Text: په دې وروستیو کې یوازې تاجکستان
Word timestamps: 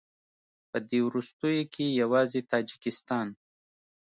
په 0.69 0.77
دې 0.87 0.99
وروستیو 1.07 1.63
کې 1.73 1.85
یوازې 2.01 2.41
تاجکستان 2.51 3.27